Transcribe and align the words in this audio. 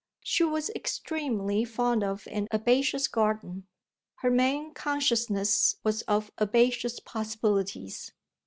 She 0.23 0.43
was 0.43 0.71
extremely 0.71 1.63
fond 1.63 2.03
of 2.03 2.27
an 2.31 2.47
herbaceous 2.51 3.07
garden 3.07 3.67
her 4.15 4.31
main 4.31 4.73
consciousness 4.73 5.75
was 5.83 6.01
of 6.07 6.31
herbaceous 6.41 6.99
possibilities. 6.99 8.11